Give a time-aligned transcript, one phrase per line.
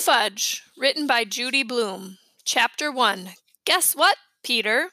[0.00, 2.16] Fudge, written by Judy Blume.
[2.46, 3.32] Chapter 1
[3.66, 4.88] Guess what, Peter?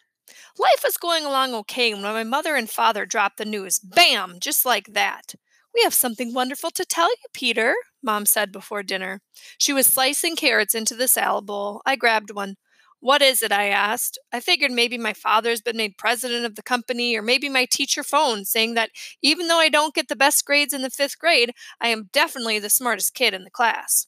[0.60, 3.80] Life was going along okay when my mother and father dropped the news.
[3.80, 4.36] Bam!
[4.42, 5.34] Just like that.
[5.74, 7.74] We have something wonderful to tell you, Peter,
[8.04, 9.22] Mom said before dinner.
[9.58, 11.82] She was slicing carrots into the salad bowl.
[11.86, 12.56] I grabbed one.
[13.00, 13.54] What is it?
[13.54, 14.20] I asked.
[14.34, 18.04] I figured maybe my father's been made president of the company, or maybe my teacher
[18.04, 18.90] phoned saying that
[19.22, 22.60] even though I don't get the best grades in the fifth grade, I am definitely
[22.60, 24.08] the smartest kid in the class.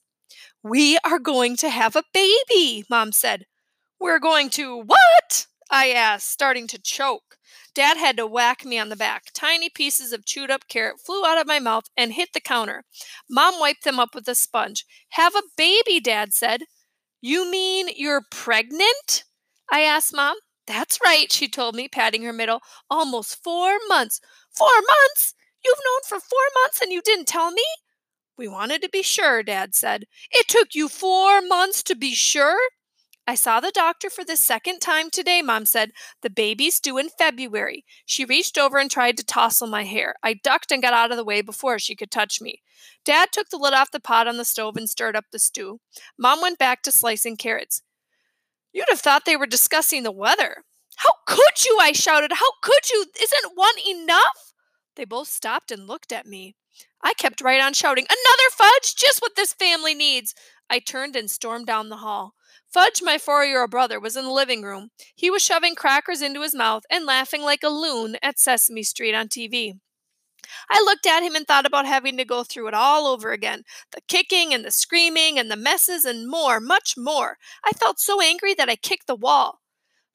[0.63, 3.45] We are going to have a baby, Mom said.
[3.99, 5.47] We're going to what?
[5.71, 7.37] I asked, starting to choke.
[7.73, 9.25] Dad had to whack me on the back.
[9.33, 12.83] Tiny pieces of chewed up carrot flew out of my mouth and hit the counter.
[13.29, 14.85] Mom wiped them up with a sponge.
[15.11, 16.63] Have a baby, Dad said.
[17.21, 19.23] You mean you're pregnant?
[19.71, 20.35] I asked Mom.
[20.67, 22.61] That's right, she told me, patting her middle.
[22.89, 24.19] Almost four months.
[24.51, 25.33] Four months?
[25.63, 27.63] You've known for four months and you didn't tell me?
[28.39, 30.05] We wanted to be sure, Dad said.
[30.31, 32.57] It took you four months to be sure?
[33.27, 35.91] I saw the doctor for the second time today, Mom said.
[36.21, 37.83] The baby's due in February.
[38.05, 40.15] She reached over and tried to tousle my hair.
[40.23, 42.61] I ducked and got out of the way before she could touch me.
[43.03, 45.81] Dad took the lid off the pot on the stove and stirred up the stew.
[46.17, 47.81] Mom went back to slicing carrots.
[48.71, 50.63] You'd have thought they were discussing the weather.
[50.95, 51.77] How could you?
[51.81, 52.31] I shouted.
[52.31, 53.05] How could you?
[53.21, 54.53] Isn't one enough?
[54.95, 56.55] They both stopped and looked at me.
[57.01, 58.95] I kept right on shouting, Another fudge!
[58.95, 60.35] Just what this family needs!
[60.69, 62.35] I turned and stormed down the hall.
[62.71, 64.91] Fudge, my four year old brother, was in the living room.
[65.15, 69.15] He was shoving crackers into his mouth and laughing like a loon at Sesame Street
[69.15, 69.79] on TV.
[70.69, 73.63] I looked at him and thought about having to go through it all over again
[73.91, 77.37] the kicking and the screaming and the messes and more, much more.
[77.63, 79.61] I felt so angry that I kicked the wall.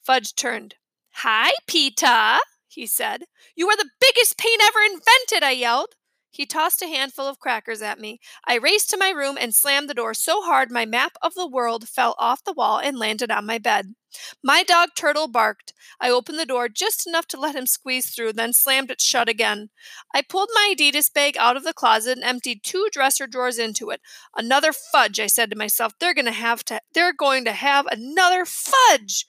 [0.03, 0.77] Fudge turned.
[1.19, 3.25] Hi, Pita, he said.
[3.55, 5.95] You are the biggest pain ever invented, I yelled.
[6.37, 8.19] He tossed a handful of crackers at me.
[8.45, 11.47] I raced to my room and slammed the door so hard my map of the
[11.47, 13.95] world fell off the wall and landed on my bed.
[14.43, 15.73] My dog Turtle barked.
[16.01, 19.29] I opened the door just enough to let him squeeze through, then slammed it shut
[19.29, 19.71] again.
[20.13, 23.91] I pulled my Adidas bag out of the closet and emptied two dresser drawers into
[23.91, 24.01] it.
[24.37, 25.93] Another fudge, I said to myself.
[26.01, 29.27] They're going to have to they're going to have another fudge.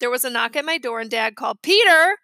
[0.00, 2.18] There was a knock at my door and Dad called, "Peter!"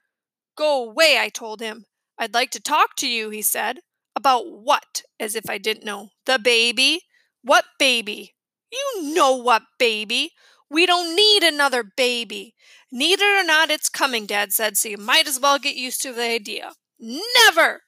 [0.57, 1.87] "Go away," I told him.
[2.19, 3.79] "I'd like to talk to you," he said.
[4.15, 5.03] About what?
[5.19, 6.11] As if I didn't know.
[6.27, 7.01] The baby?
[7.43, 8.35] What baby?
[8.71, 10.33] You know what baby.
[10.71, 12.55] We don't need another baby.
[12.91, 16.01] Need it or not, it's coming, Dad said, so you might as well get used
[16.03, 16.73] to the idea.
[16.99, 17.83] Never!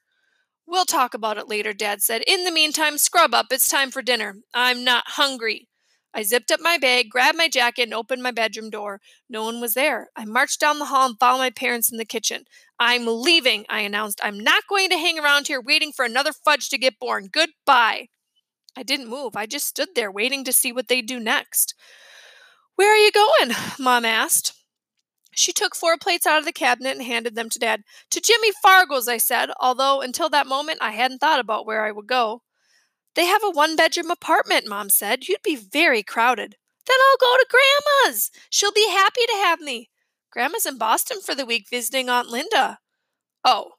[0.67, 2.23] We'll talk about it later, Dad said.
[2.27, 3.47] In the meantime, scrub up.
[3.51, 4.37] It's time for dinner.
[4.55, 5.69] I'm not hungry.
[6.15, 9.01] I zipped up my bag, grabbed my jacket, and opened my bedroom door.
[9.29, 10.09] No one was there.
[10.15, 12.45] I marched down the hall and found my parents in the kitchen.
[12.79, 14.21] I'm leaving, I announced.
[14.23, 17.29] I'm not going to hang around here waiting for another fudge to get born.
[17.33, 18.09] Goodbye.
[18.77, 19.37] I didn't move.
[19.37, 21.75] I just stood there waiting to see what they'd do next.
[22.77, 23.53] Where are you going?
[23.79, 24.53] Mom asked.
[25.37, 27.83] She took four plates out of the cabinet and handed them to Dad.
[28.11, 31.91] To Jimmy Fargo's, I said, although until that moment I hadn't thought about where I
[31.91, 32.43] would go.
[33.15, 35.29] They have a one bedroom apartment, Mom said.
[35.29, 36.57] You'd be very crowded.
[36.87, 38.31] Then I'll go to Grandma's.
[38.51, 39.91] She'll be happy to have me.
[40.31, 42.79] Grandma's in Boston for the week visiting Aunt Linda.
[43.45, 43.73] Oh,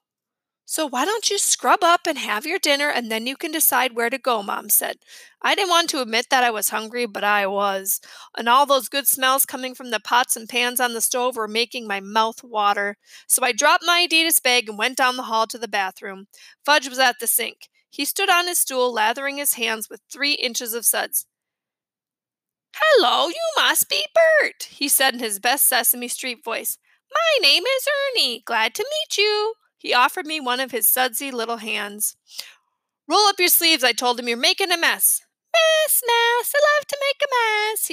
[0.67, 3.93] so why don't you scrub up and have your dinner and then you can decide
[3.95, 4.97] where to go, Mom said.
[5.41, 8.01] I didn't want to admit that I was hungry, but I was.
[8.35, 11.47] And all those good smells coming from the pots and pans on the stove were
[11.47, 12.97] making my mouth water.
[13.27, 16.27] So I dropped my Adidas bag and went down the hall to the bathroom.
[16.65, 17.69] Fudge was at the sink.
[17.95, 21.27] He stood on his stool, lathering his hands with three inches of suds.
[22.75, 26.77] Hello, you must be Bert, he said in his best Sesame Street voice.
[27.09, 28.43] My name is Ernie.
[28.45, 29.53] Glad to meet you.
[29.77, 32.17] He offered me one of his sudsy little hands.
[33.07, 34.27] Roll up your sleeves, I told him.
[34.27, 35.21] You're making a mess.
[35.53, 36.59] Mess, mess, I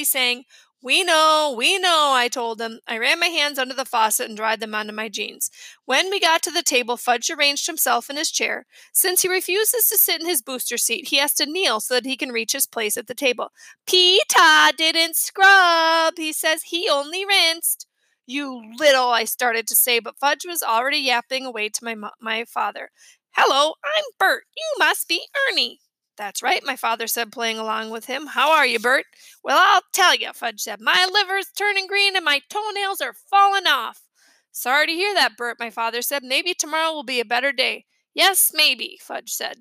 [0.01, 0.45] love to make a mess, he sang.
[0.85, 2.81] We know, we know, I told him.
[2.89, 5.51] I ran my hands under the faucet and dried them onto my jeans.
[5.87, 8.67] When we got to the table, Fudge arranged himself in his chair.
[8.93, 12.07] Since he refuses to sit in his booster seat, he has to kneel so that
[12.07, 13.51] he can reach his place at the table.
[13.87, 16.65] Pita didn't scrub, he says.
[16.65, 17.87] He only rinsed.
[18.27, 22.45] You little, I started to say, but Fudge was already yapping away to my, my
[22.47, 22.91] father.
[23.33, 24.45] Hello, I'm Bert.
[24.57, 25.81] You must be Ernie.
[26.17, 28.27] That's right, my father said, playing along with him.
[28.27, 29.07] How are you, Bert?
[29.43, 30.81] Well, I'll tell you, Fudge said.
[30.81, 34.03] My liver's turning green and my toenails are falling off.
[34.51, 36.23] Sorry to hear that, Bert, my father said.
[36.23, 37.87] Maybe tomorrow will be a better day.
[38.15, 39.57] Yes, maybe, Fudge said.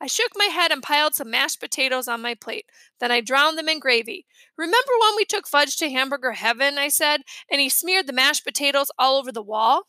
[0.00, 2.64] I shook my head and piled some mashed potatoes on my plate.
[2.98, 4.24] Then I drowned them in gravy.
[4.56, 7.20] Remember when we took Fudge to hamburger heaven, I said,
[7.50, 9.82] and he smeared the mashed potatoes all over the wall?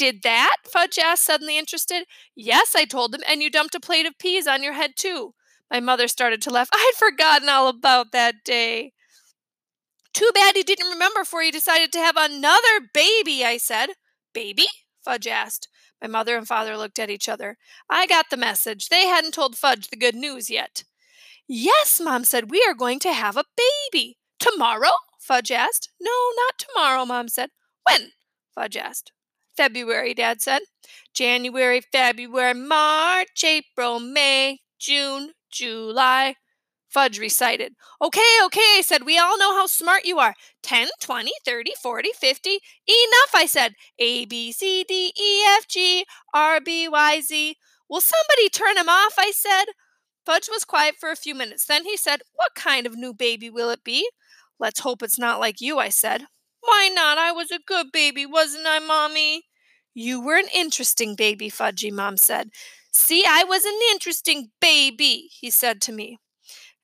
[0.00, 2.04] Did that, Fudge asked, suddenly interested.
[2.34, 5.34] Yes, I told him, and you dumped a plate of peas on your head, too.
[5.70, 6.70] My mother started to laugh.
[6.74, 8.94] I'd forgotten all about that day.
[10.14, 13.90] Too bad he didn't remember for he decided to have another baby, I said.
[14.32, 14.68] Baby?
[15.04, 15.68] Fudge asked.
[16.00, 17.58] My mother and father looked at each other.
[17.90, 18.88] I got the message.
[18.88, 20.84] They hadn't told Fudge the good news yet.
[21.46, 23.44] Yes, Mom said, we are going to have a
[23.92, 24.16] baby.
[24.38, 24.92] Tomorrow?
[25.18, 25.90] Fudge asked.
[26.00, 27.50] No, not tomorrow, Mom said.
[27.84, 28.12] When?
[28.54, 29.12] Fudge asked.
[29.60, 30.62] February, Dad said.
[31.12, 36.36] January, February, March, April, May, June, July.
[36.88, 37.74] Fudge recited.
[38.00, 39.04] Okay, okay, I said.
[39.04, 40.34] We all know how smart you are.
[40.62, 42.50] 10, 20, 30, 40, 50.
[42.52, 43.74] Enough, I said.
[43.98, 47.56] A, B, C, D, E, F, G, R, B, Y, Z.
[47.90, 49.12] Will somebody turn him off?
[49.18, 49.66] I said.
[50.24, 51.66] Fudge was quiet for a few minutes.
[51.66, 54.08] Then he said, What kind of new baby will it be?
[54.58, 56.28] Let's hope it's not like you, I said.
[56.62, 57.18] Why not?
[57.18, 59.42] I was a good baby, wasn't I, Mommy?
[59.94, 62.50] You were an interesting baby, Fudgy, Mom said.
[62.92, 66.18] See, I was an interesting baby, he said to me.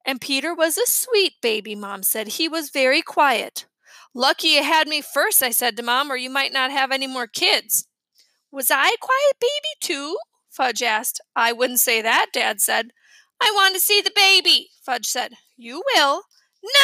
[0.05, 2.29] And Peter was a sweet baby, Mom said.
[2.29, 3.67] He was very quiet.
[4.15, 7.07] Lucky you had me first, I said to Mom, or you might not have any
[7.07, 7.89] more kids.
[8.53, 10.17] Was I a quiet baby, too?
[10.51, 11.21] Fudge asked.
[11.35, 12.93] I wouldn't say that, Dad said.
[13.41, 15.35] I want to see the baby, Fudge said.
[15.57, 16.23] You will.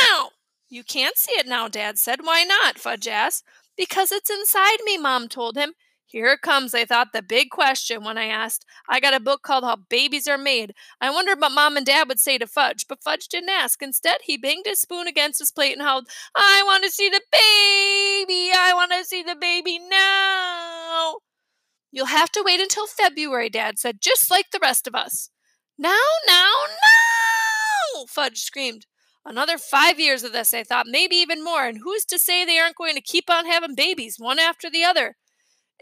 [0.00, 0.30] Now!
[0.68, 2.20] You can't see it now, Dad said.
[2.22, 2.78] Why not?
[2.78, 3.44] Fudge asked.
[3.76, 5.72] Because it's inside me, Mom told him.
[6.12, 8.66] Here it comes, I thought, the big question when I asked.
[8.86, 10.74] I got a book called How Babies Are Made.
[11.00, 13.80] I wondered what Mom and Dad would say to Fudge, but Fudge didn't ask.
[13.80, 17.22] Instead, he banged his spoon against his plate and howled, I want to see the
[17.32, 18.50] baby!
[18.54, 21.20] I want to see the baby now!
[21.90, 25.30] You'll have to wait until February, Dad said, just like the rest of us.
[25.78, 26.52] Now, now,
[27.96, 28.04] now!
[28.06, 28.84] Fudge screamed.
[29.24, 32.58] Another five years of this, I thought, maybe even more, and who's to say they
[32.58, 35.16] aren't going to keep on having babies, one after the other?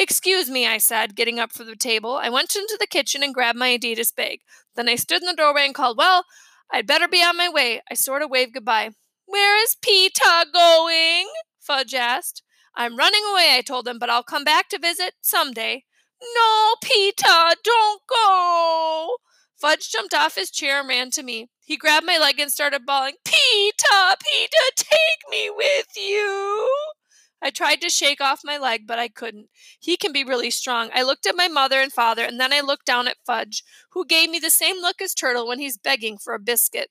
[0.01, 2.15] Excuse me, I said, getting up from the table.
[2.15, 4.41] I went into the kitchen and grabbed my Adidas bag.
[4.75, 6.25] Then I stood in the doorway and called, Well,
[6.73, 7.83] I'd better be on my way.
[7.91, 8.93] I sort of waved goodbye.
[9.27, 10.25] Where is Peter
[10.55, 11.27] going?
[11.59, 12.43] Fudge asked.
[12.75, 15.85] I'm running away, I told him, but I'll come back to visit someday.
[16.35, 19.17] No, Peter, don't go.
[19.61, 21.51] Fudge jumped off his chair and ran to me.
[21.63, 25.89] He grabbed my leg and started bawling, Peter, Peter, take me with.
[27.51, 29.49] I tried to shake off my leg, but I couldn't.
[29.81, 30.89] He can be really strong.
[30.95, 34.07] I looked at my mother and father, and then I looked down at Fudge, who
[34.07, 36.91] gave me the same look as Turtle when he's begging for a biscuit.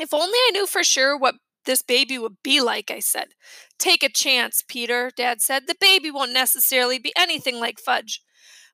[0.00, 1.34] If only I knew for sure what
[1.66, 3.34] this baby would be like, I said.
[3.78, 5.66] Take a chance, Peter, Dad said.
[5.66, 8.22] The baby won't necessarily be anything like Fudge.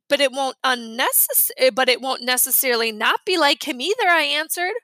[0.08, 4.22] But it won't unnecess- eh, but it won't necessarily not be like him either, I
[4.22, 4.74] answered.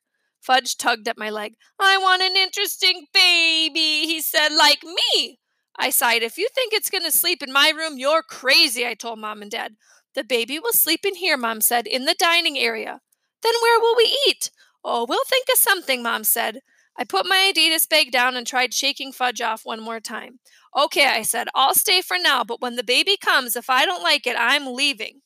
[0.41, 1.55] Fudge tugged at my leg.
[1.79, 5.39] I want an interesting baby, he said, like me.
[5.79, 6.23] I sighed.
[6.23, 9.43] If you think it's going to sleep in my room, you're crazy, I told Mom
[9.43, 9.77] and Dad.
[10.15, 13.01] The baby will sleep in here, Mom said, in the dining area.
[13.43, 14.51] Then where will we eat?
[14.85, 16.61] Oh, we'll think of something, Mom said.
[16.97, 20.39] I put my Adidas bag down and tried shaking Fudge off one more time.
[20.77, 24.03] Okay, I said, I'll stay for now, but when the baby comes, if I don't
[24.03, 25.23] like it, I'm leaving.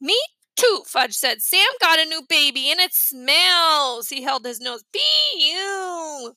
[0.00, 0.18] Me
[0.56, 1.42] too, Fudge said.
[1.42, 4.08] Sam got a new baby and it smells.
[4.08, 4.84] He held his nose.
[4.92, 5.00] Be
[5.36, 6.34] you.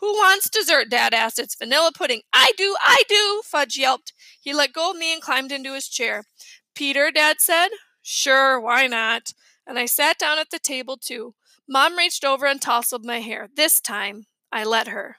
[0.00, 0.90] Who wants dessert?
[0.90, 1.38] Dad asked.
[1.38, 2.22] It's vanilla pudding.
[2.32, 4.12] I do, I do, Fudge yelped.
[4.40, 6.24] He let go of me and climbed into his chair.
[6.74, 7.68] Peter, Dad said.
[8.02, 9.32] Sure, why not?
[9.66, 11.34] And I sat down at the table too.
[11.68, 13.48] Mom reached over and tousled my hair.
[13.54, 15.16] This time, I let her.